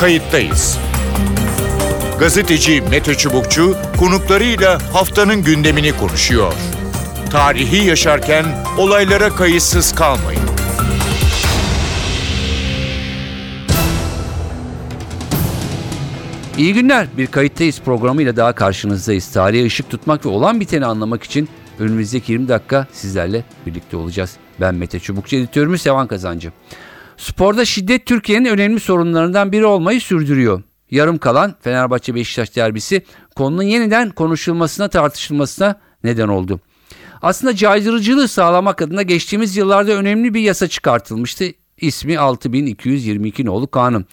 [0.00, 0.78] kayıttayız.
[2.18, 6.52] Gazeteci Mete Çubukçu konuklarıyla haftanın gündemini konuşuyor.
[7.30, 8.44] Tarihi yaşarken
[8.78, 10.40] olaylara kayıtsız kalmayın.
[16.58, 17.06] İyi günler.
[17.16, 19.32] Bir kayıttayız programıyla daha karşınızdayız.
[19.32, 21.48] Tarihe ışık tutmak ve olan biteni anlamak için
[21.78, 24.36] önümüzdeki 20 dakika sizlerle birlikte olacağız.
[24.60, 26.52] Ben Mete Çubukçu, editörümüz Sevan Kazancı.
[27.20, 30.62] Sporda şiddet Türkiye'nin önemli sorunlarından biri olmayı sürdürüyor.
[30.90, 33.04] Yarım kalan Fenerbahçe Beşiktaş derbisi
[33.36, 36.60] konunun yeniden konuşulmasına tartışılmasına neden oldu.
[37.22, 41.44] Aslında caydırıcılığı sağlamak adına geçtiğimiz yıllarda önemli bir yasa çıkartılmıştı.
[41.80, 44.06] İsmi 6222 nolu kanun.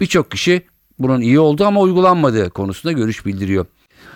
[0.00, 0.62] Birçok kişi
[0.98, 3.66] bunun iyi olduğu ama uygulanmadığı konusunda görüş bildiriyor.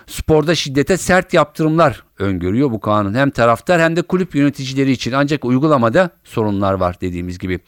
[0.09, 3.15] Sporda şiddete sert yaptırımlar öngörüyor bu kanun.
[3.15, 7.61] Hem taraftar hem de kulüp yöneticileri için ancak uygulamada sorunlar var dediğimiz gibi.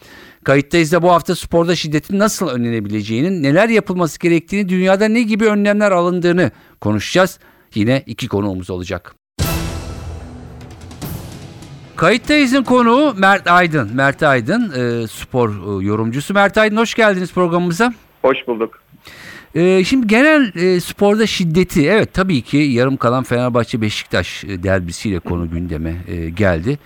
[0.43, 5.91] Kayıttayız da bu hafta sporda şiddetin nasıl önlenebileceğinin, neler yapılması gerektiğini, dünyada ne gibi önlemler
[5.91, 7.39] alındığını konuşacağız.
[7.75, 9.15] Yine iki konuğumuz olacak.
[11.95, 13.95] Kayıttayız'ın konuğu Mert Aydın.
[13.95, 16.33] Mert Aydın e, spor e, yorumcusu.
[16.33, 17.93] Mert Aydın hoş geldiniz programımıza.
[18.21, 18.80] Hoş bulduk.
[19.55, 25.19] Ee, şimdi genel e, sporda şiddeti evet tabii ki yarım kalan Fenerbahçe Beşiktaş e, derbisiyle
[25.19, 26.79] konu gündeme e, geldi.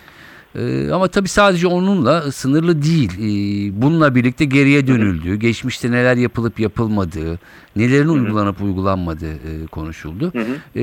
[0.55, 3.11] E, ama tabii sadece onunla sınırlı değil.
[3.17, 7.39] E, bununla birlikte geriye dönüldüğü, geçmişte neler yapılıp yapılmadığı,
[7.75, 10.33] nelerin uygulanıp uygulanmadığı e, konuşuldu.
[10.75, 10.81] E,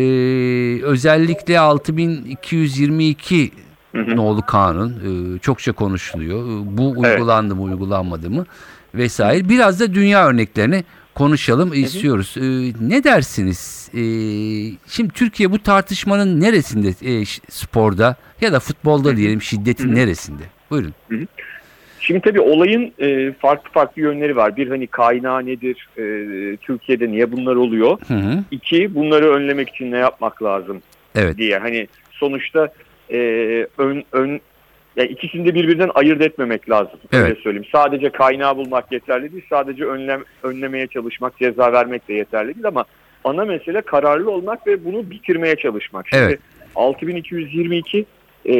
[0.83, 3.51] özellikle 6222
[3.95, 6.63] nolu kanun e, çokça konuşuluyor.
[6.65, 8.47] Bu uygulandı mı uygulanmadı mı
[8.95, 9.49] vesaire.
[9.49, 10.85] Biraz da dünya örneklerini
[11.15, 12.35] konuşalım istiyoruz.
[12.37, 12.43] Ee,
[12.89, 13.91] ne dersiniz?
[13.95, 14.01] Ee,
[14.89, 20.43] şimdi Türkiye bu tartışmanın neresinde e, sporda ya da futbolda diyelim şiddetin neresinde?
[20.71, 20.95] Buyurun.
[22.01, 24.57] Şimdi tabii olayın e, farklı farklı yönleri var.
[24.57, 25.89] Bir hani kaynağı nedir?
[25.99, 26.03] E,
[26.57, 27.99] Türkiye'de niye bunlar oluyor?
[28.09, 28.45] Hı hı.
[28.51, 30.83] İki bunları önlemek için ne yapmak lazım
[31.15, 31.39] Evet.
[31.39, 31.59] diye.
[31.59, 32.69] Hani sonuçta
[33.11, 33.19] e,
[33.79, 34.41] ön, ön
[34.97, 37.01] yani ikisini de birbirinden ayırt etmemek lazım.
[37.13, 37.39] Öyle Evet.
[37.39, 37.67] söyleyeyim.
[37.73, 39.45] Sadece kaynağı bulmak yeterli değil.
[39.51, 42.85] Sadece önlem, önlemeye çalışmak, ceza vermek de yeterli değil ama
[43.25, 46.09] ana mesele kararlı olmak ve bunu bitirmeye çalışmak.
[46.09, 46.41] Şimdi Evet.
[46.75, 48.05] 6222
[48.47, 48.55] e,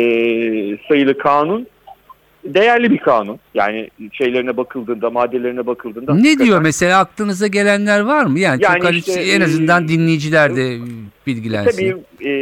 [0.89, 1.67] sayılı kanun
[2.45, 3.39] değerli bir kanun.
[3.55, 6.15] Yani şeylerine bakıldığında, maddelerine bakıldığında.
[6.15, 8.39] Ne hakikaten- diyor mesela aklınıza gelenler var mı?
[8.39, 10.79] Yani, Yani çok işte, en azından e, dinleyiciler de
[11.27, 11.71] bilgilensin.
[12.21, 12.33] Tabii e,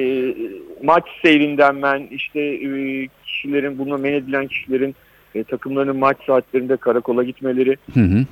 [0.82, 4.94] maç seyrinden ben işte e, kişilerin, buna men edilen kişilerin
[5.34, 8.24] e, takımlarının maç saatlerinde karakola gitmeleri, Hı hı.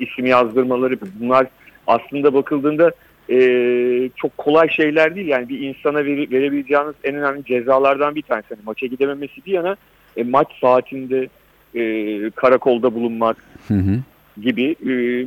[0.00, 1.46] isim yazdırmaları bunlar
[1.86, 2.92] aslında bakıldığında
[3.30, 3.38] e,
[4.16, 5.26] çok kolay şeyler değil.
[5.26, 8.46] Yani bir insana veri- verebileceğiniz en önemli cezalardan bir tanesi.
[8.48, 9.76] Hani maça gidememesi bir yana
[10.16, 11.28] e, maç saatinde
[11.74, 13.36] e, karakolda bulunmak
[13.68, 13.98] Hı hı.
[14.42, 14.86] gibi e,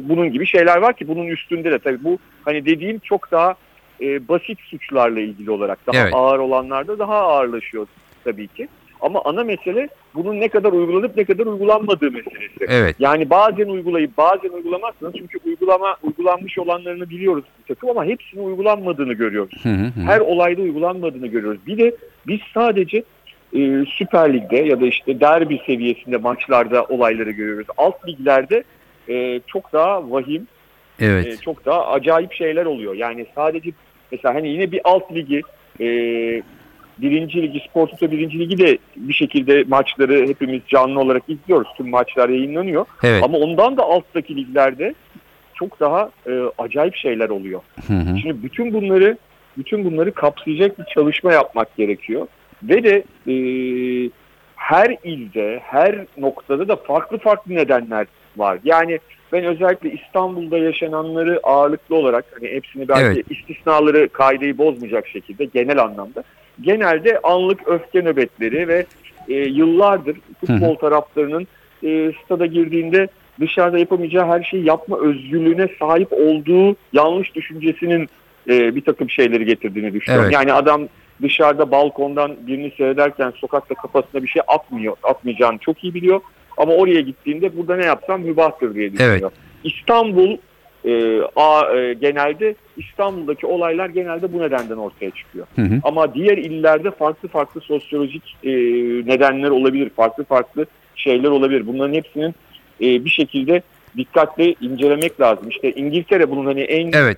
[0.10, 3.56] bunun gibi şeyler var ki bunun üstünde de tabii bu hani dediğim çok daha
[4.02, 6.14] e, basit suçlarla ilgili olarak daha Evet.
[6.16, 7.88] ağır olanlarda daha ağırlaşıyor
[8.24, 8.68] tabii ki.
[9.02, 12.66] Ama ana mesele bunun ne kadar uygulanıp ne kadar uygulanmadığı meselesi.
[12.68, 12.96] Evet.
[13.00, 19.14] Yani bazen uygulayıp bazen uygulamazsınız çünkü uygulama uygulanmış olanlarını biliyoruz bir takım ama hepsinin uygulanmadığını
[19.14, 19.64] görüyoruz.
[19.64, 20.02] Hı hı.
[20.06, 21.60] Her olayda uygulanmadığını görüyoruz.
[21.68, 21.96] Bir de
[22.28, 23.04] biz sadece
[23.56, 27.68] e, Süper Lig'de ya da işte derbi seviyesinde maçlarda olayları görüyoruz.
[27.78, 28.64] Alt liglerde
[29.10, 30.48] e, çok daha vahim,
[31.00, 31.42] e, Evet.
[31.42, 32.94] çok daha acayip şeyler oluyor.
[32.94, 33.70] Yani sadece
[34.12, 35.42] mesela hani yine bir alt ligi
[35.80, 35.86] e,
[36.98, 41.68] birinci ligi, Spor Toto birinci ligi de bir şekilde maçları hepimiz canlı olarak izliyoruz.
[41.78, 42.86] Tüm maçlar yayınlanıyor.
[43.04, 43.24] Evet.
[43.24, 44.94] Ama ondan da alttaki liglerde
[45.54, 47.62] çok daha e, acayip şeyler oluyor.
[47.88, 48.18] Hı hı.
[48.22, 49.18] Şimdi bütün bunları
[49.58, 52.28] bütün bunları kapsayacak bir çalışma yapmak gerekiyor.
[52.64, 53.36] Ve de e,
[54.56, 58.08] her ilde, her noktada da farklı farklı nedenler
[58.38, 58.60] var.
[58.64, 59.00] Yani
[59.32, 63.32] ben özellikle İstanbul'da yaşananları ağırlıklı olarak hani hepsini belki Evet.
[63.32, 66.24] istisnaları kaideyi bozmayacak şekilde genel anlamda
[66.62, 68.86] genelde anlık öfke nöbetleri ve
[69.30, 71.48] e, yıllardır futbol taraftarının
[71.84, 73.08] e, stada girdiğinde
[73.40, 78.10] dışarıda yapamayacağı her şeyi yapma özgürlüğüne sahip olduğu yanlış düşüncesinin
[78.50, 80.26] e, bir takım şeyleri getirdiğini düşünüyorum.
[80.26, 80.36] Evet.
[80.36, 80.88] Yani adam
[81.22, 86.22] dışarıda balkondan birini seyrederken sokakta kafasına bir şey atmıyor, atmayacağını çok iyi biliyor.
[86.62, 89.20] Ama oraya gittiğinde burada ne yapsam mübahtır diye düşünüyor.
[89.22, 89.32] Evet.
[89.64, 90.38] İstanbul
[90.86, 95.48] e, a, e, genelde İstanbul'daki olaylar genelde bu nedenden ortaya çıkıyor.
[95.56, 95.80] Hı hı.
[95.84, 98.50] Ama diğer illerde farklı farklı sosyolojik e,
[99.06, 100.66] nedenler olabilir, farklı farklı
[100.96, 101.68] şeyler olabilir.
[101.68, 102.36] Bunların hepsinin
[102.82, 103.62] e, bir şekilde
[103.98, 105.50] dikkatle incelemek lazım.
[105.50, 107.18] İşte İngiltere bunun hani en Evet.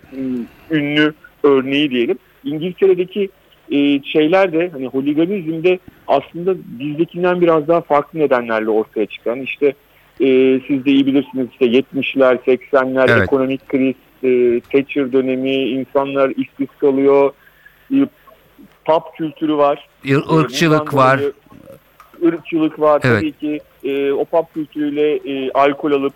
[0.72, 1.14] ünlü
[1.44, 2.18] örneği diyelim.
[2.44, 3.30] İngiltere'deki
[3.72, 9.74] e, şeyler de hani holiganizmde aslında bizdekinden biraz daha farklı nedenlerle ortaya çıkan işte
[10.22, 13.24] e, siz de iyi bilirsiniz işte 70'ler, 80'ler Evet.
[13.24, 17.32] ekonomik kriz, e, Thatcher dönemi, insanlar işsiz kalıyor,
[17.94, 17.98] e,
[18.86, 19.88] pub kültürü var.
[20.04, 21.20] Ir- ırkçılık var.
[22.26, 23.20] ırkçılık var Evet.
[23.20, 23.60] tabii ki.
[23.90, 26.14] E, o pub kültürüyle e, alkol alıp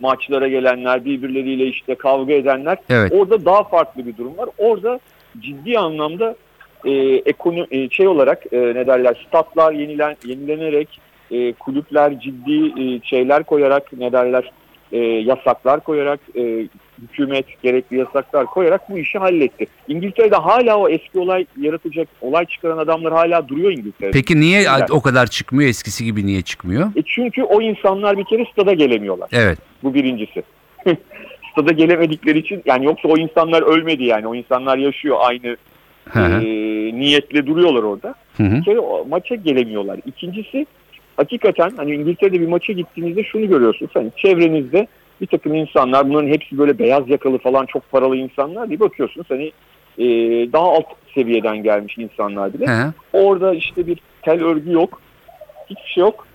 [0.00, 2.78] maçlara gelenler, birbirleriyle işte kavga edenler.
[2.90, 3.12] Evet.
[3.12, 4.48] Orada daha farklı bir durum var.
[4.58, 5.00] Orada
[5.40, 6.36] ciddi anlamda
[6.84, 6.90] e,
[7.26, 11.00] ekonomi e, şey olarak e, ne derler statlar yenilen yenilenerek
[11.30, 14.52] e, kulüpler ciddi e, şeyler koyarak ne derler
[14.92, 16.68] e, yasaklar koyarak e,
[17.02, 19.66] hükümet gerekli yasaklar koyarak bu işi halletti.
[19.88, 24.10] İngiltere'de hala o eski olay yaratacak olay çıkaran adamlar hala duruyor İngiltere'de.
[24.10, 24.86] Peki niye Güzel.
[24.90, 26.90] o kadar çıkmıyor eskisi gibi niye çıkmıyor?
[26.96, 29.28] E çünkü o insanlar bir kere stada gelemiyorlar.
[29.32, 29.58] Evet.
[29.82, 30.42] Bu birincisi.
[31.54, 35.56] stada gelemedikleri için yani yoksa o insanlar ölmedi yani o insanlar yaşıyor aynı
[36.08, 36.42] Hı hı.
[36.42, 36.46] e,
[36.94, 38.14] niyetle duruyorlar orada.
[38.36, 38.56] Hı hı.
[38.56, 40.00] Bir kere o maça gelemiyorlar.
[40.06, 40.66] İkincisi
[41.16, 43.90] hakikaten hani İngiltere'de bir maça gittiğinizde şunu görüyorsunuz.
[43.94, 44.86] Hani çevrenizde
[45.20, 49.52] bir takım insanlar bunların hepsi böyle beyaz yakalı falan çok paralı insanlar bir bakıyorsunuz hani
[49.98, 50.06] e,
[50.52, 52.66] daha alt seviyeden gelmiş insanlar bile.
[52.66, 52.92] Hı.
[53.12, 55.00] Orada işte bir tel örgü yok.
[55.70, 56.26] Hiçbir şey yok.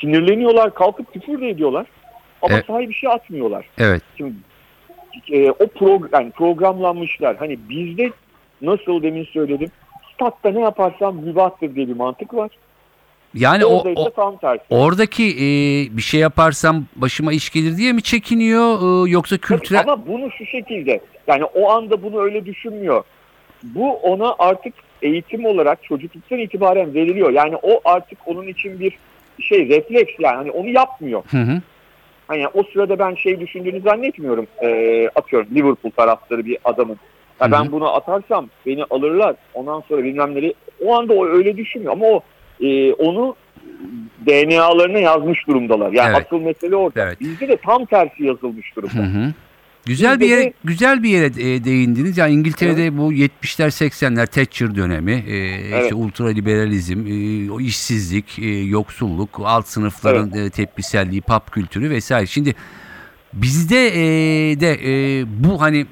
[0.00, 1.86] Sinirleniyorlar, kalkıp küfür de ediyorlar.
[2.42, 2.66] Ama Evet.
[2.66, 3.66] sahaya bir şey atmıyorlar.
[3.78, 4.02] Evet.
[4.16, 4.32] Şimdi
[5.32, 7.36] e, o program yani programlanmışlar.
[7.36, 8.10] Hani bizde
[8.62, 9.68] nasıl demin söyledim.
[10.14, 12.50] Statta ne yaparsam mübahtır diye bir mantık var.
[13.34, 14.62] Yani o, Orada o tam tersi.
[14.70, 15.46] oradaki e,
[15.96, 20.30] bir şey yaparsam başıma iş gelir diye mi çekiniyor e, yoksa Tabii kültürel Ama bunu
[20.30, 23.04] şu şekilde yani o anda bunu öyle düşünmüyor.
[23.62, 27.30] Bu ona artık eğitim olarak çocukluktan itibaren veriliyor.
[27.30, 28.98] Yani o artık onun için bir
[29.40, 31.22] şey refleks yani hani onu yapmıyor.
[31.30, 31.62] Hı hı.
[32.28, 34.46] Hani o sırada ben şey düşündüğünü zannetmiyorum.
[34.62, 36.96] Ee, atıyorum Liverpool taraftarı bir adamın.
[37.40, 39.36] Ya ben bunu atarsam beni alırlar.
[39.54, 40.54] Ondan sonra bilmem neleri.
[40.84, 42.20] O anda o öyle düşünmüyor ama o
[42.60, 43.36] e, onu
[44.26, 45.92] DNA'larına yazmış durumdalar.
[45.92, 46.26] Yani Evet.
[46.26, 47.02] asıl mesele orada.
[47.02, 47.20] Evet.
[47.20, 48.94] Bizde de tam tersi yazılmış durumda.
[48.94, 49.32] Hı hı.
[49.86, 52.18] Güzel bir yere güzel bir yere e, değindiniz.
[52.18, 55.82] Yani İngiltere'de bu 70'ler 80'ler Thatcher dönemi, e, Evet.
[55.82, 62.26] işte ultraliberalizm, e, o işsizlik, e, yoksulluk, alt sınıfların e, tepkiselliği, pop kültürü vesaire.
[62.26, 62.54] Şimdi
[63.32, 65.86] bizde e, de e, bu hani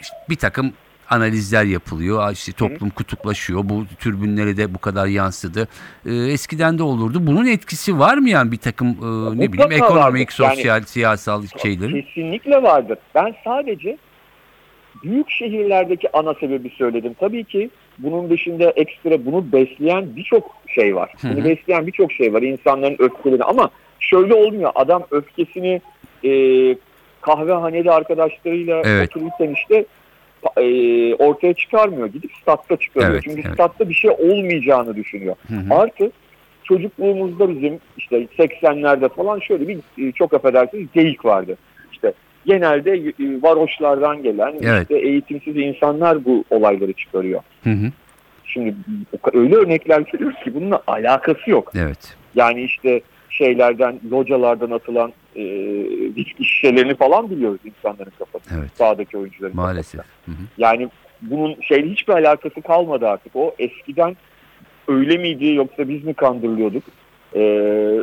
[0.00, 0.72] işte bir takım
[1.10, 2.32] analizler yapılıyor.
[2.32, 3.60] İşte toplum kutuplaşıyor.
[3.64, 5.68] Bu türbünlere de bu kadar yansıdı.
[6.06, 7.18] E, eskiden de olurdu.
[7.26, 10.44] Bunun etkisi var mı yani bir takım e, ne bileyim ekonomik, vardır.
[10.44, 12.02] Yani- sosyal, siyasal şeylerin?
[12.02, 12.98] Kesinlikle vardır.
[13.14, 13.98] Ben sadece
[15.02, 17.14] büyük şehirlerdeki ana sebebi söyledim.
[17.20, 21.10] Tabii ki bunun dışında ekstra bunu besleyen birçok şey var.
[21.20, 21.36] Hı hı.
[21.36, 22.42] Bunu besleyen birçok şey var.
[22.42, 23.70] İnsanların öfkelerini ama
[24.00, 24.72] şöyle olmuyor.
[24.74, 25.80] Adam öfkesini
[26.24, 26.30] e,
[27.20, 29.08] kahvehanede arkadaşlarıyla Evet.
[29.16, 29.84] otururken işte
[30.56, 32.06] e, ortaya çıkarmıyor.
[32.06, 33.12] Gidip statta çıkarıyor.
[33.12, 33.54] Evet, Çünkü evet.
[33.54, 35.36] statta bir şey olmayacağını düşünüyor.
[35.48, 35.74] Hı hı.
[35.74, 36.10] Artı
[36.64, 41.56] çocukluğumuzda bizim işte 80'lerde falan şöyle bir e, çok affedersiniz geyik vardı.
[41.92, 42.12] İşte
[42.46, 43.12] genelde e,
[43.42, 44.82] varoşlardan gelen Evet.
[44.82, 47.40] işte eğitimsiz insanlar bu olayları çıkarıyor.
[47.64, 47.92] Hı hı.
[48.44, 48.74] Şimdi
[49.32, 51.72] öyle örnekler görüyoruz ki bununla alakası yok.
[51.76, 52.16] Evet.
[52.34, 53.00] Yani işte
[53.38, 55.44] şeylerden, localardan atılan e,
[56.16, 58.58] içki şişelerini falan biliyoruz insanların kafasında.
[58.60, 58.70] Evet.
[58.74, 60.00] Sağdaki oyuncuların Maalesef.
[60.00, 60.26] kafasında.
[60.36, 60.46] Hı hı.
[60.58, 60.88] Yani
[61.22, 63.36] bunun şeyle hiçbir alakası kalmadı artık.
[63.36, 64.16] O eskiden
[64.88, 66.82] öyle miydi yoksa biz mi kandırılıyorduk?
[67.34, 67.40] Ee,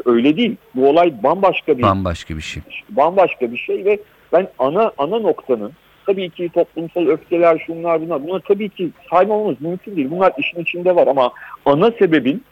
[0.05, 0.55] öyle değil.
[0.75, 2.63] Bu olay bambaşka bir Bambaşka bir şey.
[2.89, 3.99] bambaşka bir şey ve
[4.33, 5.71] ben ana ana noktanın
[6.05, 10.11] tabii ki toplumsal öfkeler şunlar bunlar bunlar tabii ki saymamamız mümkün değil.
[10.11, 11.31] Bunlar işin içinde var ama
[11.65, 12.43] ana sebebin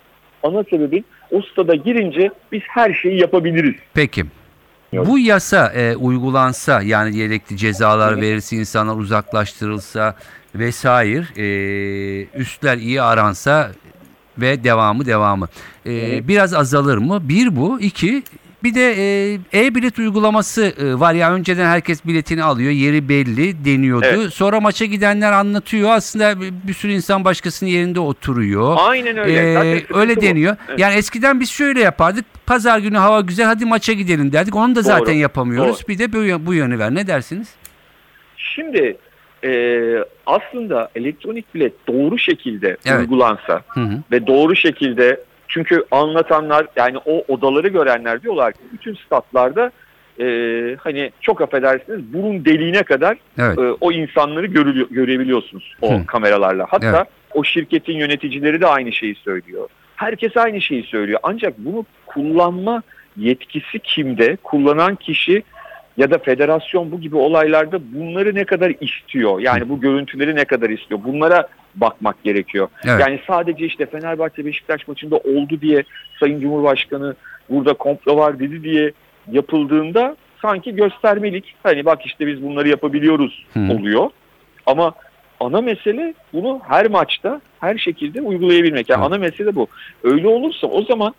[0.43, 3.75] ana sebebin o stada girince biz her şeyi yapabiliriz.
[3.93, 4.23] Peki.
[4.91, 5.07] Yok.
[5.07, 10.15] Bu yasa e, uygulansa yani gerekli cezalar verirse insanlar uzaklaştırılsa
[10.55, 11.45] vesaire e,
[12.35, 13.71] üstler iyi aransa
[14.37, 15.47] ve devamı devamı
[15.85, 17.29] e, biraz azalır mı?
[17.29, 17.79] Bir bu.
[17.79, 18.23] iki
[18.63, 18.93] bir de
[19.53, 24.05] e, e-bilet uygulaması e, var ya önceden herkes biletini alıyor yeri belli deniyordu.
[24.09, 24.33] Evet.
[24.33, 28.77] Sonra maça gidenler anlatıyor aslında bir- sürü insan başkasının yerinde oturuyor.
[28.79, 29.51] Aynen öyle.
[29.51, 30.21] Ee, Zaten öyle bu.
[30.21, 30.55] deniyor.
[30.69, 30.79] Evet.
[30.79, 32.25] Yani eskiden biz şöyle yapardık.
[32.45, 34.55] Pazar günü hava güzel hadi maça gidelim derdik.
[34.55, 35.79] Onu da zaten Doğru, yapamıyoruz.
[35.79, 35.87] doğru.
[35.87, 36.95] Bir de bu, bu yönü ver.
[36.95, 37.47] Ne dersiniz?
[38.37, 38.97] Şimdi
[39.43, 39.49] e,
[40.25, 42.99] aslında elektronik bilet doğru şekilde Evet.
[42.99, 44.03] uygulansa Hı hı.
[44.11, 45.19] ve doğru şekilde
[45.53, 49.71] çünkü anlatanlar yani o odaları görenler diyorlar ki bütün statlarda
[50.19, 50.25] e,
[50.79, 53.57] hani çok affedersiniz burun deliğine kadar Evet.
[53.57, 56.05] e, o insanları görülüyor, görebiliyorsunuz o Hı.
[56.05, 56.65] kameralarla.
[56.69, 57.07] Hatta Evet.
[57.33, 59.67] o şirketin yöneticileri de aynı şeyi söylüyor.
[59.95, 61.19] Herkes aynı şeyi söylüyor.
[61.23, 62.83] Ancak bunu kullanma
[63.17, 64.37] yetkisi kimde?
[64.43, 65.43] Kullanan kişi
[65.97, 69.39] ya da federasyon bu gibi olaylarda bunları ne kadar istiyor?
[69.39, 70.99] Yani bu görüntüleri ne kadar istiyor?
[71.03, 72.67] Bunlara bakmak gerekiyor.
[72.85, 73.01] Evet.
[73.01, 75.83] Yani sadece işte Fenerbahçe Beşiktaş maçında oldu diye
[76.19, 77.15] Sayın Cumhurbaşkanı
[77.49, 78.91] burada komplo var dedi diye
[79.31, 81.55] yapıldığında sanki göstermelik.
[81.63, 83.59] Hani bak işte biz bunları yapabiliyoruz Hı.
[83.59, 84.09] oluyor.
[84.65, 84.93] Ama
[85.39, 88.89] ana mesele bunu her maçta her şekilde uygulayabilmek.
[88.89, 89.11] Yani Evet.
[89.11, 89.67] ana mesele bu.
[90.03, 91.13] Öyle olursa o zaman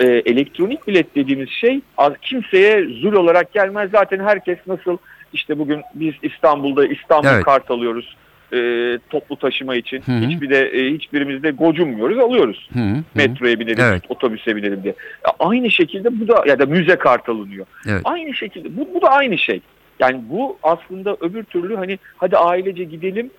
[0.00, 3.90] e, elektronik bilet dediğimiz şey az- kimseye zul olarak gelmez.
[3.90, 4.96] Zaten herkes nasıl
[5.32, 7.44] işte bugün biz İstanbul'da İstanbul Evet.
[7.44, 8.16] kart alıyoruz
[8.52, 10.02] e, toplu taşıma için.
[10.02, 10.20] Hı hı.
[10.20, 12.68] Hiçbir de e, hiçbirimiz de gocunmuyoruz alıyoruz.
[12.72, 12.96] Hı hı.
[13.14, 14.02] Metroya binelim, Evet.
[14.08, 14.94] otobüse binelim diye.
[15.26, 17.66] Ya aynı şekilde bu da ya da müze kart alınıyor.
[17.88, 18.00] Evet.
[18.04, 19.60] Aynı şekilde bu, bu da aynı şey.
[20.00, 23.30] Yani bu aslında öbür türlü hani hadi ailece gidelim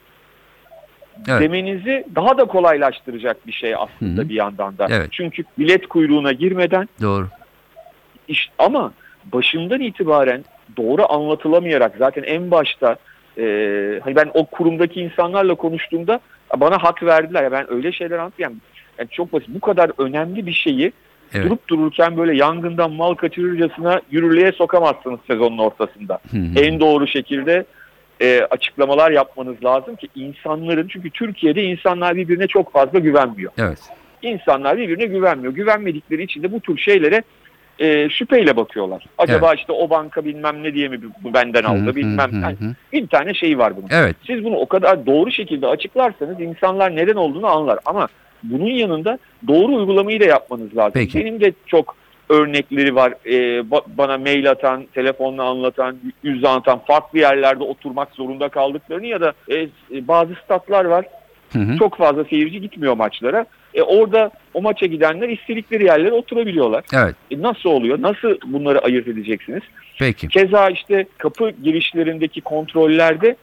[1.30, 1.42] Evet.
[1.42, 4.30] demenizi daha da kolaylaştıracak bir şey aslında Hı hı.
[4.30, 4.88] bir yandan da.
[4.90, 5.08] Evet.
[5.12, 7.28] Çünkü bilet kuyruğuna girmeden Doğru.
[8.28, 8.94] iş, ama
[9.34, 10.46] başından itibaren
[10.78, 12.96] doğru anlatılamayarak zaten en başta
[13.40, 16.20] e, hani ben o kurumdaki insanlarla konuştuğumda
[16.58, 17.44] bana hak verdiler.
[17.44, 18.58] Ya ben öyle şeyler anlatıyorum.
[19.00, 19.50] Yani çok basit.
[19.50, 20.92] Bu kadar önemli bir şeyi
[21.34, 21.46] Evet.
[21.46, 26.20] durup dururken böyle yangından mal kaçırırcasına yürürlüğe sokamazsınız sezonun ortasında.
[26.32, 26.60] Hı hı.
[26.60, 27.66] En doğru şekilde
[28.22, 33.52] e, açıklamalar yapmanız lazım ki insanların çünkü Türkiye'de insanlar birbirine çok fazla güvenmiyor.
[33.58, 33.80] Evet.
[34.22, 35.54] İnsanlar birbirine güvenmiyor.
[35.54, 37.24] Güvenmedikleri için de bu tür şeylere
[37.80, 39.06] e, şüpheyle bakıyorlar.
[39.18, 42.32] Acaba işte o banka bilmem ne diye mi bu benden aldı hı, bilmem.
[42.32, 42.56] hı hı, Yani
[42.94, 43.88] bir tane şey var bunun.
[43.92, 44.16] Evet.
[44.28, 47.80] Siz bunu o kadar doğru şekilde açıklarsanız insanlar neden olduğunu anlar.
[47.86, 48.08] Ama
[48.44, 50.92] bunun yanında doğru uygulamayı da yapmanız lazım.
[50.94, 51.20] Peki.
[51.20, 51.96] Benim de çok
[52.30, 53.14] örnekleri var.
[53.26, 59.22] Ee, ba- bana mail atan, telefonla anlatan, yüz anlatan, farklı yerlerde oturmak zorunda kaldıklarını ya
[59.22, 59.68] da e,
[60.08, 61.06] bazı statlar var.
[61.54, 61.78] Hı hı.
[61.78, 63.46] Çok fazla seyirci gitmiyor maçlara.
[63.74, 66.84] E, orada o maça gidenler istedikleri yerlere oturabiliyorlar.
[66.94, 67.16] Evet.
[67.32, 68.02] E, nasıl oluyor?
[68.02, 69.64] Nasıl bunları ayırt edeceksiniz?
[70.00, 70.28] Peki.
[70.28, 73.36] Keza işte kapı girişlerindeki kontrollerde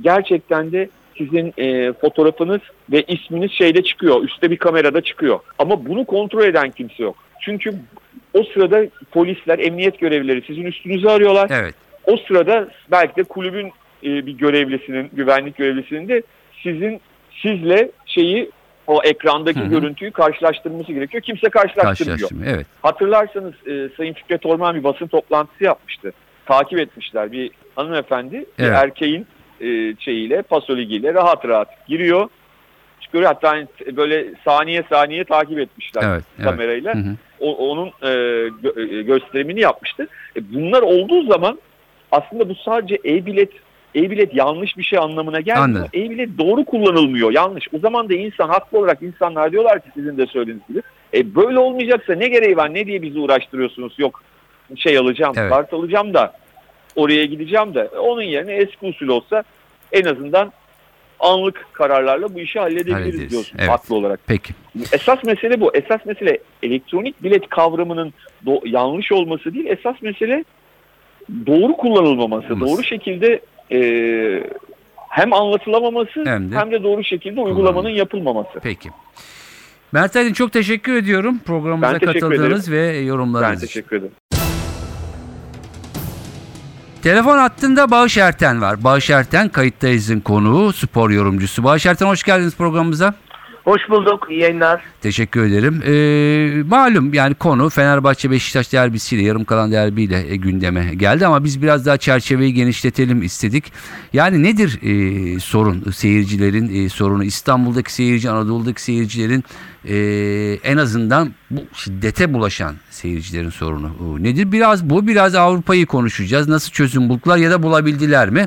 [0.00, 2.60] gerçekten de sizin e, fotoğrafınız
[2.92, 4.24] ve isminiz şeyde çıkıyor.
[4.24, 5.40] Üstte bir kamerada çıkıyor.
[5.58, 7.16] Ama bunu kontrol eden kimse yok.
[7.40, 7.74] Çünkü
[8.34, 11.50] o sırada polisler, emniyet görevlileri sizin üstünüzü arıyorlar.
[11.50, 11.74] Evet.
[12.06, 13.66] O sırada belki de kulübün
[14.04, 16.22] e, bir görevlisinin, güvenlik görevlisinin de
[16.62, 17.00] sizin
[17.42, 18.50] sizle şeyi
[18.86, 19.68] o ekrandaki Hı hı.
[19.70, 21.22] görüntüyü karşılaştırması gerekiyor.
[21.22, 22.28] Kimse karşılaştırmıyor.
[22.46, 22.66] Evet.
[22.82, 26.12] Hatırlarsanız e, Sayın Fikret Orman bir basın toplantısı yapmıştı.
[26.46, 27.32] Takip etmişler.
[27.32, 28.76] Bir hanımefendi bir Evet.
[28.76, 29.26] erkeğin
[29.60, 32.28] e, şeyiyle, pasoligiyle rahat rahat giriyor.
[33.00, 36.24] Çıkıyor hatta hani böyle saniye saniye takip etmişler Evet.
[36.36, 36.44] evet.
[36.50, 36.94] kamerayla.
[36.94, 37.14] Hı hı.
[37.40, 38.08] O- onun e,
[38.48, 40.08] gö- e, gösterimini yapmıştı.
[40.36, 41.58] E, bunlar olduğu zaman
[42.12, 43.50] aslında bu sadece e-bilet
[43.96, 45.88] e-bilet yanlış bir şey anlamına gelmiyor.
[45.94, 47.32] E-bilet doğru kullanılmıyor.
[47.32, 47.68] Yanlış.
[47.72, 50.82] O zaman da insan haklı olarak insanlar diyorlar ki sizin de söylediğiniz gibi.
[51.14, 52.74] E böyle olmayacaksa ne gereği var?
[52.74, 53.94] Ne diye bizi uğraştırıyorsunuz?
[53.98, 54.22] Yok
[54.76, 55.50] şey alacağım, Evet.
[55.50, 56.32] kart alacağım da
[56.96, 57.88] oraya gideceğim de.
[57.94, 59.42] E, Onun yerine eski usul olsa
[59.92, 60.52] en azından
[61.20, 63.30] anlık kararlarla bu işi halledebiliriz Hallederiz.
[63.30, 63.70] diyorsun Evet.
[63.70, 64.20] haklı olarak.
[64.26, 64.52] Peki.
[64.92, 65.70] Esas mesele bu.
[65.76, 68.12] Esas mesele elektronik bilet kavramının
[68.64, 69.66] yanlış olması değil.
[69.66, 70.44] Esas mesele
[71.46, 72.52] doğru kullanılmaması.
[72.54, 72.72] Olması.
[72.72, 73.40] Doğru şekilde
[73.72, 73.80] e,
[75.08, 78.60] hem anlatılamaması Hem hem de de, doğru şekilde uygulamanın yapılmaması.
[78.62, 78.90] Peki.
[79.92, 83.66] Mert Aydın çok teşekkür ediyorum programımıza Ben katıldığınız ve Ben yorumlarınız için.
[83.66, 84.12] teşekkür ederim.
[87.02, 88.84] Telefon hattında Bağış Erten var.
[88.84, 91.64] Bağış Erten kayıttayızın konuğu, spor yorumcusu.
[91.64, 93.14] Bağış Erten hoş geldiniz programımıza.
[93.64, 94.26] Hoş bulduk.
[94.30, 94.82] İyi yayınlar.
[95.00, 95.82] Teşekkür ederim.
[95.86, 101.62] Ee, malum yani konu Fenerbahçe Beşiktaş derbisiyle yarım kalan derbiyle e, gündeme geldi ama biz
[101.62, 103.72] biraz daha çerçeveyi genişletelim istedik.
[104.12, 109.44] Yani nedir e, sorun seyircilerin e, sorunu İstanbul'daki seyirci Anadolu'daki seyircilerin
[109.84, 109.96] e,
[110.64, 114.52] en azından bu şiddete bulaşan seyircilerin sorunu o nedir?
[114.52, 116.48] Biraz bu biraz Avrupa'yı konuşacağız.
[116.48, 118.46] Nasıl çözüm buldular ya da bulabildiler mi?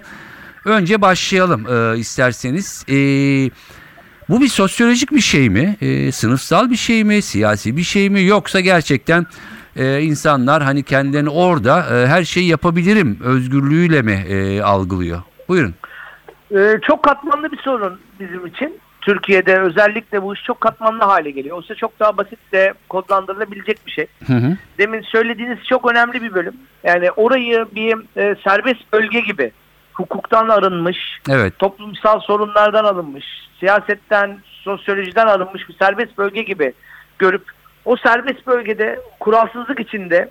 [0.65, 2.85] Önce başlayalım e, isterseniz.
[2.87, 3.49] Eee
[4.29, 5.75] bu bir sosyolojik bir şey mi?
[5.81, 7.21] E, sınıfsal bir şey mi?
[7.21, 8.23] Siyasi bir şey mi?
[8.23, 9.25] Yoksa gerçekten
[9.75, 15.21] e, insanlar hani kendilerini orada e, her şeyi yapabilirim özgürlüğüyle mi e, algılıyor?
[15.49, 15.75] Buyurun.
[16.55, 18.79] Ee, çok katmanlı bir sorun bizim için.
[19.01, 21.57] Türkiye'de özellikle bu iş çok katmanlı hale geliyor.
[21.57, 24.07] Oysa çok daha basit de kodlandırılabilecek bir şey.
[24.27, 24.57] Hı hı.
[24.77, 26.53] Demin söylediğiniz çok önemli bir bölüm.
[26.83, 29.51] Yani orayı bir e, serbest bölge gibi
[29.95, 30.97] hukuktan arınmış,
[31.29, 31.59] Evet.
[31.59, 33.25] toplumsal sorunlardan alınmış,
[33.59, 36.73] siyasetten, sosyolojiden alınmış bir serbest bölge gibi
[37.19, 37.43] görüp
[37.85, 40.29] o serbest bölgede kuralsızlık içinde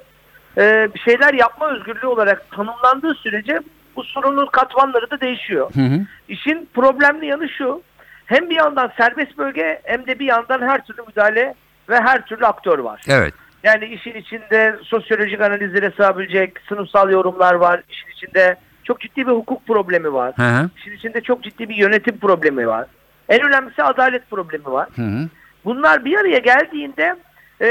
[0.58, 3.60] e, bir şeyler yapma özgürlüğü olarak tanımlandığı sürece
[3.96, 5.70] bu sorunun katmanları da değişiyor.
[5.74, 6.00] Hı hı.
[6.28, 7.82] İşin problemli yanı şu.
[8.26, 11.54] Hem bir yandan serbest bölge hem de bir yandan her türlü müdahale
[11.88, 13.00] ve her türlü aktör var.
[13.08, 13.34] Evet.
[13.62, 17.82] Yani işin içinde sosyolojik analizlere sığabilecek sınıfsal yorumlar var.
[17.88, 20.32] İşin içinde çok ciddi bir hukuk problemi var.
[20.36, 20.70] Hı hı.
[20.76, 22.86] İşin içinde çok ciddi bir yönetim problemi var.
[23.28, 24.88] En önemlisi adalet problemi var.
[24.96, 25.28] Hı hı.
[25.64, 27.16] Bunlar bir araya geldiğinde
[27.62, 27.68] e,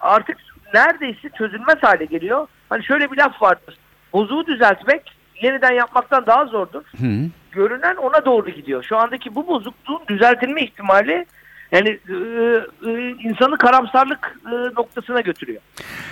[0.00, 0.36] artık
[0.74, 2.46] neredeyse çözülmez hale geliyor.
[2.68, 3.78] Hani şöyle bir laf vardır.
[4.12, 6.82] Bozuğu düzeltmek yeniden yapmaktan daha zordur.
[7.00, 7.30] Hı.
[7.52, 8.82] Görünen ona doğru gidiyor.
[8.82, 11.26] Şu andaki bu bozukluğun düzeltilme ihtimali
[11.72, 12.14] yani e,
[12.90, 15.60] e, insanı karamsarlık e, noktasına götürüyor.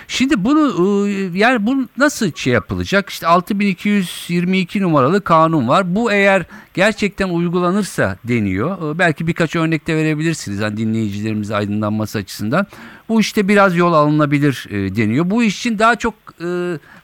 [0.07, 3.09] Şimdi bunu e, yani bu nasıl şey yapılacak?
[3.09, 5.95] İşte 6222 numaralı kanun var.
[5.95, 8.95] Bu eğer gerçekten uygulanırsa deniyor.
[8.95, 12.67] E, Belki birkaç örnek de verebilirsiniz hani dinleyicilerimiz aydınlanması açısından.
[13.11, 15.29] Bu işte biraz yol alınabilir e, deniyor.
[15.29, 16.13] Bu iş için daha çok
[16.43, 16.47] e,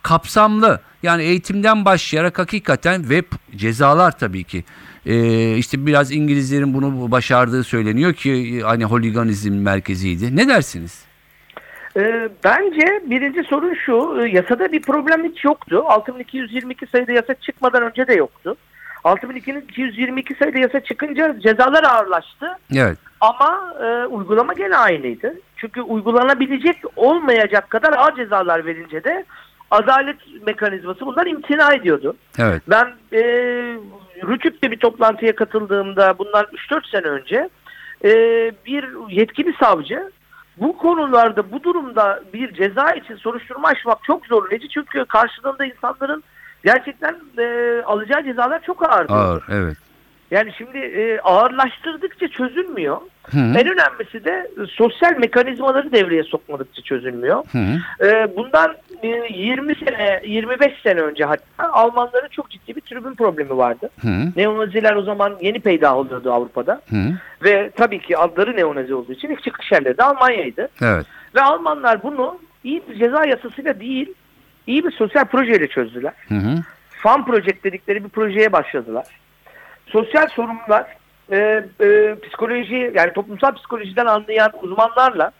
[0.04, 3.22] kapsamlı yani eğitimden başlayarak hakikaten ve
[3.56, 4.64] cezalar tabii ki.
[5.06, 10.36] E, işte biraz İngilizlerin bunu başardığı söyleniyor ki e, hani holiganizm merkeziydi.
[10.36, 11.06] Ne dersiniz?
[11.98, 15.84] Ee, bence birinci sorun şu, e, yasada bir problem hiç yoktu.
[15.88, 18.58] 6222 sayıda yasa çıkmadan önce de yoktu.
[19.08, 22.98] 6222 sayıda yasa çıkınca cezalar ağırlaştı Evet.
[23.22, 25.34] ama e, uygulama gene aynıydı.
[25.58, 29.26] Çünkü uygulanabilecek olmayacak kadar ağır cezalar verince de
[29.72, 32.16] adalet mekanizması bundan imtina ediyordu.
[32.40, 32.62] Evet.
[32.68, 33.22] Ben e,
[34.28, 37.50] Rütük'te bir toplantıya katıldığımda bundan 3-4 sene önce
[38.04, 38.12] e,
[38.66, 40.12] bir yetkili savcı
[40.58, 46.24] bu konularda bu durumda bir ceza için soruşturma açmak çok zorlayıcı çünkü karşılığında insanların
[46.68, 49.10] gerçekten e, alacağı cezalar çok ağır.
[49.10, 49.44] Ağır.
[49.52, 49.78] Evet.
[50.32, 52.98] Yani şimdi e, ağırlaştırdıkça çözülmüyor.
[53.24, 53.38] Hı.
[53.38, 57.44] En önemlisi de e, sosyal mekanizmaları devreye sokmadıkça çözülmüyor.
[57.52, 57.60] Hı.
[58.06, 63.58] Ee, bundan e, 20 sene, 25 sene önce hatta Almanların çok ciddi bir tribün problemi
[63.58, 63.90] vardı.
[64.02, 64.08] Hı.
[64.36, 66.82] Neonaziler o zaman yeni peydah oluyordu Avrupa'da.
[66.90, 66.98] Hı.
[67.44, 70.68] Ve tabii ki adları neonazi olduğu için ilk çıkış yerleri de Almanya'ydı.
[70.82, 71.06] Evet.
[71.36, 74.14] Ve Almanlar bunu iyi bir ceza yasasıyla değil,
[74.68, 76.14] iyi bir sosyal projeyle çözdüler.
[76.28, 76.56] Hı hı.
[76.90, 79.06] Fan Project dedikleri bir projeye başladılar.
[79.86, 80.86] Sosyal sorunlar,
[81.32, 81.38] e,
[81.82, 85.32] e, psikoloji yani toplumsal psikolojiden anlayan uzmanlarla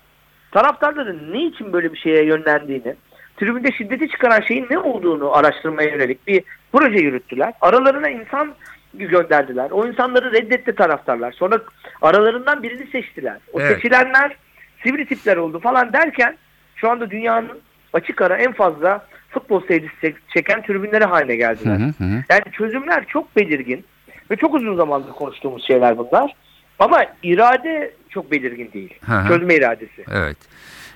[0.52, 2.96] taraftarların ne için böyle bir şeye yönlendiğini,
[3.38, 7.54] tribünde şiddeti çıkaran şeyin ne olduğunu araştırmaya yönelik bir proje yürüttüler.
[7.62, 8.54] Aralarına insan
[8.94, 9.72] gönderdiler.
[9.72, 11.32] O insanları reddetti taraftarlar.
[11.32, 11.60] Sonra
[12.02, 13.38] aralarından birini seçtiler.
[13.54, 13.76] O Evet.
[13.76, 14.36] seçilenler
[14.84, 16.38] sivri tipler oldu falan derken
[16.76, 17.60] şu anda dünyanın
[17.94, 21.76] açık ara en fazla futbol seyircisi çek- çeken tribünleri haline geldiler.
[21.80, 21.84] hı.
[22.04, 22.24] Hı hı.
[22.30, 23.86] Yani çözümler çok belirgin
[24.32, 26.32] ve çok uzun zamandır konuştuğumuz şeyler bunlar.
[26.80, 28.94] Ama irade çok belirgin değil.
[29.06, 29.28] Hı hı.
[29.28, 30.06] Çözme iradesi.
[30.12, 30.38] Evet.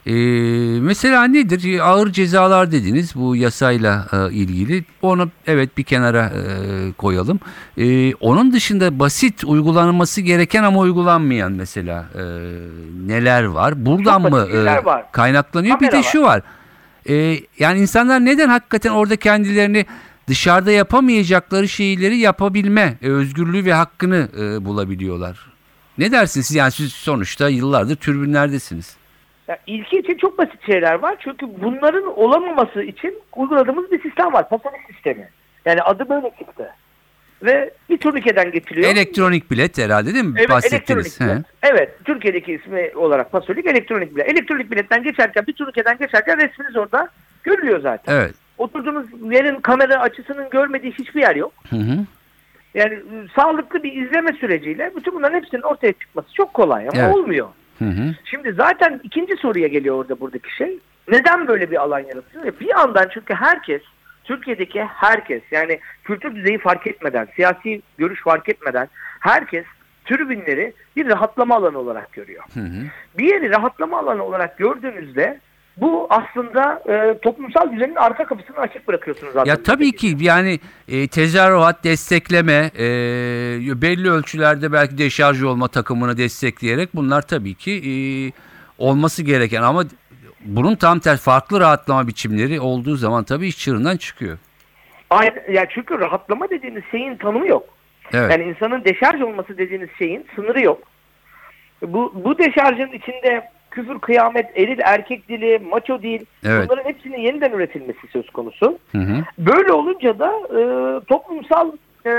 [0.05, 0.11] Ee,
[0.81, 1.73] mesela nedir?
[1.77, 4.83] Ee, Ağır cezalar dediniz bu yasayla e, ilgili.
[5.01, 6.41] Onu evet bir kenara e,
[6.97, 7.39] koyalım.
[7.77, 12.21] Ee, onun dışında basit uygulanması gereken ama uygulanmayan mesela e,
[13.07, 13.85] neler var?
[13.85, 15.11] Buradan Çok mı e, var.
[15.11, 15.79] kaynaklanıyor?
[15.79, 16.41] bir de Kamera şu var.
[17.09, 19.85] Ee, yani insanlar neden hakikaten orada kendilerini
[20.27, 25.51] dışarıda yapamayacakları şeyleri yapabilme e, özgürlüğü ve hakkını e, bulabiliyorlar?
[25.97, 26.55] Ne dersiniz?
[26.55, 28.97] Yani siz sonuçta yıllardır türbünlerdesiniz.
[29.47, 31.15] Ya ilki için çok basit şeyler var.
[31.19, 34.49] Çünkü bunların olamaması için uyguladığımız bir sistem var.
[34.49, 35.29] Pasolik sistemi.
[35.65, 36.69] Yani adı böyle çıktı.
[37.43, 38.91] Ve bir turnikeden geçiliyor.
[38.91, 40.33] Elektronik bilet herhalde değil mi?
[40.37, 40.81] Evet, Bahsettiniz.
[41.19, 41.45] elektronik bilet.
[41.63, 44.29] Evet, Türkiye'deki ismi olarak Pasolik elektronik bilet.
[44.29, 47.09] Elektronik biletten geçerken, bir turnikeden geçerken resminiz orada
[47.43, 48.13] görülüyor zaten.
[48.15, 48.33] Evet.
[48.57, 51.53] Oturduğunuz yerin kamera açısının görmediği hiçbir yer yok.
[51.69, 51.97] Hı hı.
[52.73, 57.15] Yani e, sağlıklı bir izleme süreciyle bütün bunların hepsinin ortaya çıkması çok kolay ama Evet.
[57.15, 57.47] olmuyor.
[57.79, 58.15] Hı hı.
[58.25, 60.79] Şimdi zaten ikinci soruya geliyor orada buradaki şey.
[61.11, 62.59] Neden böyle bir alan yaratılıyor?
[62.59, 63.81] Bir yandan çünkü herkes,
[64.23, 68.87] Türkiye'deki herkes yani kültür düzeyi fark etmeden, siyasi görüş fark etmeden
[69.19, 69.65] herkes
[70.05, 72.43] tribünleri bir rahatlama alanı olarak görüyor.
[72.53, 72.83] Hı hı.
[73.17, 75.39] Bir yeri rahatlama alanı olarak gördüğünüzde
[75.77, 79.35] bu aslında e, toplumsal düzenin arka kapısını açık bırakıyorsunuz.
[79.35, 79.63] Ya aslında.
[79.63, 82.85] tabii ki yani e, tezahürat destekleme e,
[83.81, 87.93] belli ölçülerde belki deşarj olma takımını destekleyerek bunlar tabii ki e,
[88.77, 89.83] olması gereken ama
[90.45, 94.37] bunun tam tersi farklı rahatlama biçimleri olduğu zaman tabii iş çığırından çıkıyor.
[95.09, 97.63] Aynen, yani çünkü rahatlama dediğiniz şeyin tanımı yok.
[98.13, 98.31] Evet.
[98.31, 100.83] Yani insanın deşarj olması dediğiniz şeyin sınırı yok.
[101.81, 106.69] Bu, bu deşarjın içinde küfür, kıyamet, eril, erkek dili, maço dil Evet.
[106.69, 108.79] bunların hepsinin yeniden üretilmesi söz konusu.
[108.91, 109.23] Hı hı.
[109.37, 110.61] Böyle olunca da e,
[111.05, 111.71] toplumsal
[112.05, 112.09] e,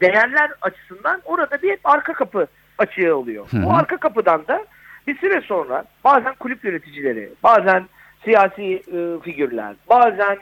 [0.00, 2.46] değerler açısından orada bir hep arka kapı
[2.78, 3.46] açığı oluyor.
[3.50, 3.62] Hı hı.
[3.62, 4.64] Bu arka kapıdan da
[5.06, 7.84] bir süre sonra bazen kulüp yöneticileri, bazen
[8.24, 10.38] siyasi e, figürler, bazen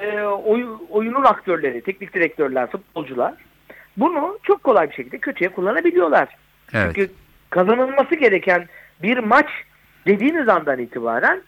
[0.00, 3.34] e, oy- oyunun aktörleri, teknik direktörler, futbolcular
[3.96, 6.28] bunu çok kolay bir şekilde kötüye kullanabiliyorlar.
[6.74, 6.92] Evet.
[6.94, 7.12] Çünkü
[7.50, 8.66] kazanılması gereken
[9.02, 9.46] bir maç
[10.06, 11.42] dediğiniz andan itibaren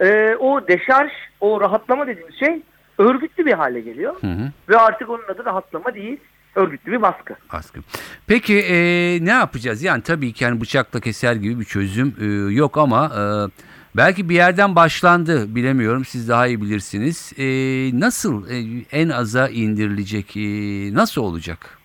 [0.00, 2.62] e, o deşarj, o rahatlama dediğimiz şey
[2.98, 4.14] örgütlü bir hale geliyor.
[4.20, 4.50] Hı hı.
[4.68, 6.20] Ve artık onun adı rahatlama değil,
[6.54, 7.34] örgütlü bir baskı.
[7.50, 7.80] Askı.
[8.26, 8.76] Peki e,
[9.24, 9.82] ne yapacağız?
[9.82, 13.22] Yani tabii ki yani bıçakla keser gibi bir çözüm e, yok ama e,
[13.96, 17.32] Belki bir yerden başlandı bilemiyorum siz daha iyi bilirsiniz.
[17.38, 17.44] E,
[18.00, 18.56] nasıl e,
[18.92, 20.40] en aza indirilecek e,
[20.94, 21.78] nasıl olacak?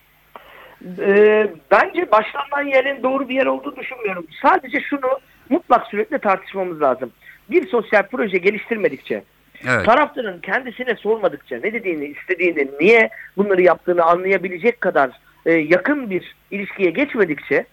[0.98, 4.26] Ee, bence başlanılan yerin doğru bir yer olduğunu düşünmüyorum.
[4.42, 7.10] Sadece şunu mutlak sürekli tartışmamız lazım.
[7.50, 9.24] Bir sosyal proje geliştirmedikçe,
[9.68, 9.86] Evet.
[9.86, 15.10] taraftarın kendisine sormadıkça, ne dediğini, istediğini, niye bunları yaptığını anlayabilecek kadar
[15.46, 17.66] e, yakın bir ilişkiye geçmedikçe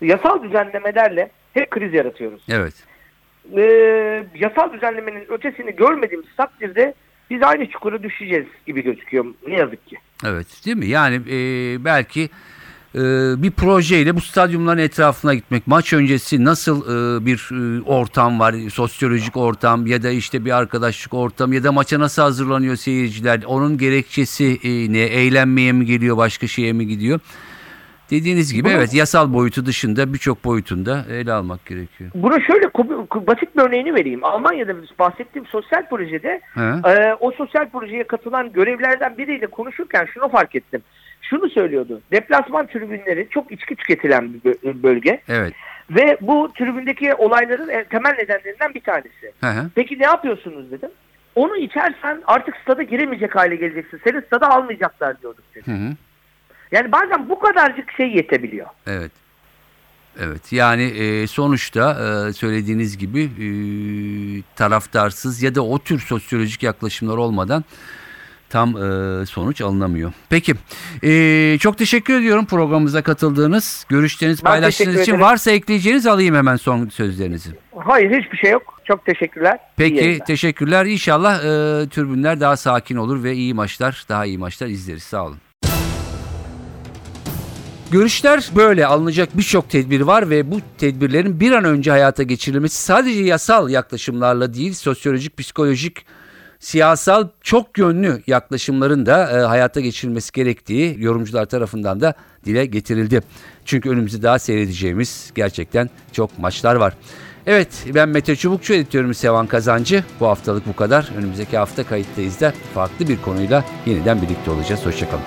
[0.00, 2.42] yasal düzenlemelerle hep kriz yaratıyoruz.
[2.50, 2.74] Evet.
[3.56, 3.62] E,
[4.34, 6.94] yasal düzenlemenin ötesini görmediğimiz takdirde
[7.30, 9.96] biz aynı çukura düşeceğiz gibi gözüküyor ne yazık ki.
[10.26, 10.86] Evet değil mi?
[10.86, 11.38] Yani e,
[11.84, 12.28] belki
[13.42, 19.36] bir projeyle bu stadyumların etrafına gitmek, maç öncesi nasıl e, bir e, ortam var, sosyolojik
[19.36, 24.58] ortam ya da işte bir arkadaşlık ortam ya da maça nasıl hazırlanıyor seyirciler, onun gerekçesi
[24.64, 27.20] e, ne, eğlenmeye mi geliyor, başka şeye mi gidiyor?
[28.10, 32.10] Dediğiniz gibi Bunu- evet yasal boyutu dışında birçok boyutunda ele almak gerekiyor.
[32.14, 32.70] Buna şöyle
[33.26, 34.24] basit bir örneğini vereyim.
[34.24, 36.90] Almanya'da bahsettiğim sosyal projede He?
[36.90, 40.82] e, o sosyal projeye katılan görevlerden biriyle konuşurken şunu fark ettim.
[41.30, 42.00] Şunu söylüyordu.
[42.12, 45.54] Deplasman tribünleri çok içki tüketilen bir bö- bölge Evet.
[45.90, 49.32] ve bu tribündeki olayların e, temel nedenlerinden bir tanesi.
[49.40, 49.70] Hı hı.
[49.74, 50.90] Peki ne yapıyorsunuz dedim.
[51.34, 54.00] Onu içersen artık stada giremeyecek hale geleceksin.
[54.04, 55.66] Seni stada almayacaklar diyorduk dedi.
[55.66, 55.92] Hı hı.
[56.72, 58.66] Yani bazen bu kadarcık şey yetebiliyor.
[58.86, 59.12] Evet.
[60.20, 61.90] Evet yani e, sonuçta
[62.28, 63.48] e, söylediğiniz gibi e,
[64.56, 67.64] taraftarsız ya da o tür sosyolojik yaklaşımlar olmadan
[68.50, 70.12] tam e, sonuç alınamıyor.
[70.28, 70.54] Peki
[71.02, 75.20] e, çok teşekkür ediyorum programımıza katıldığınız, görüşlerinizi Ben paylaştığınız için.
[75.20, 77.50] Varsa ekleyeceğiniz alayım hemen son sözlerinizi.
[77.76, 78.80] Hayır hiçbir şey yok.
[78.84, 79.58] Çok teşekkürler.
[79.76, 80.86] Peki teşekkürler.
[80.86, 85.02] İnşallah e, türbünler daha sakin olur ve iyi maçlar, daha iyi maçlar izleriz.
[85.02, 85.38] Sağ olun.
[87.90, 93.20] Görüşler böyle alınacak birçok tedbir var ve bu tedbirlerin bir an önce hayata geçirilmesi sadece
[93.20, 96.04] yasal yaklaşımlarla değil sosyolojik, psikolojik,
[96.60, 103.20] siyasal çok yönlü yaklaşımların da e, hayata geçirilmesi gerektiği yorumcular tarafından da dile getirildi.
[103.64, 106.94] Çünkü önümüzde daha seyredeceğimiz gerçekten çok maçlar var.
[107.46, 110.04] Evet ben Mete Çubukçu editörümüz Sevan Kazancı.
[110.20, 111.10] Bu haftalık bu kadar.
[111.16, 114.86] Önümüzdeki hafta kayıttayız da farklı bir konuyla yeniden birlikte olacağız.
[114.86, 115.22] Hoşçakalın.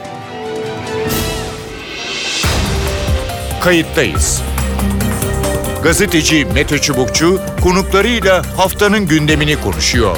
[3.63, 4.41] Kayıttayız.
[5.83, 10.17] Gazeteci Mete Çubukçu konuklarıyla haftanın gündemini konuşuyor.